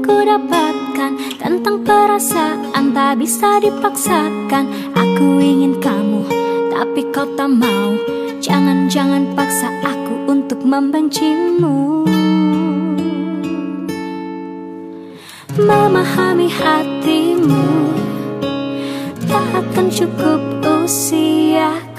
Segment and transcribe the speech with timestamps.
[0.00, 1.12] ku dapatkan.
[1.36, 4.94] Tentang perasaan tak bisa dipaksakan.
[4.94, 6.22] Aku ingin kamu
[6.72, 7.96] tapi kau tak mau.
[8.40, 12.06] Jangan-jangan paksa aku untuk membencimu.
[15.56, 17.64] Memahami hatimu
[19.24, 21.95] Tak akan cukup usiaku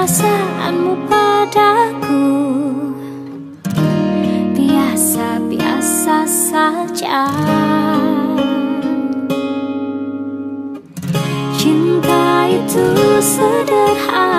[0.00, 2.24] perasaanmu padaku.
[4.56, 7.28] Biasa-biasa saja.
[11.52, 12.88] Cinta itu
[13.20, 14.29] sederhana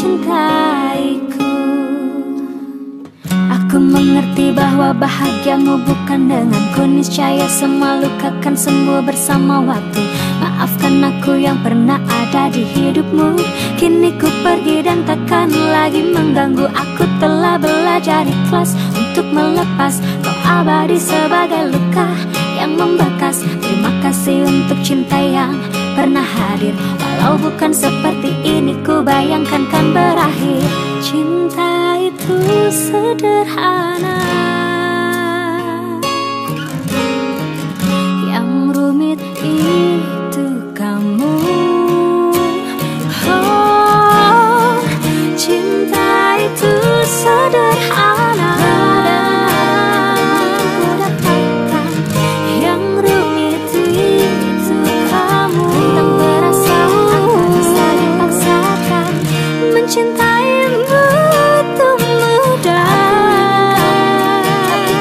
[0.00, 1.52] mencintaiku.
[3.52, 6.88] Aku mengerti bahwa bahagiamu bukan denganku.
[6.88, 10.00] Niscaya semua lukakan sembuh bersama waktu.
[10.40, 13.36] Maafkan aku yang pernah ada di hidupmu.
[13.76, 16.64] Kini ku pergi dan takkan lagi mengganggu.
[16.72, 22.08] Aku telah belajar ikhlas untuk melepas Kau abadi sebagai luka
[22.56, 23.44] yang membekas.
[23.60, 25.52] Terima kasih untuk cinta yang
[25.94, 26.74] pernah hadir.
[26.98, 30.64] Walau bukan seperti ini ku bayangkan kan berakhir.
[31.00, 32.38] Cinta itu
[32.70, 34.39] sederhana
[59.90, 61.02] Mencintaimu
[61.74, 62.14] Tapi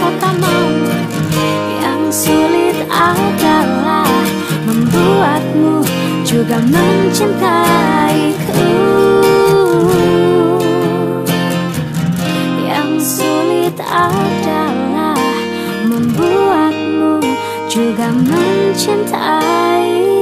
[0.00, 0.72] kau tak mau
[1.84, 4.08] Yang sulit adalah
[4.64, 5.84] Membuatmu
[6.24, 8.72] juga mencintaiku
[12.64, 15.20] Yang sulit adalah
[15.84, 17.20] Membuatmu
[17.68, 20.19] juga mencintai